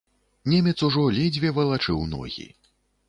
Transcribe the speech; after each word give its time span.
Немец 0.53 0.73
ужо 0.87 1.03
ледзьве 1.17 1.53
валачыў 1.59 2.03
ногі. 2.17 2.49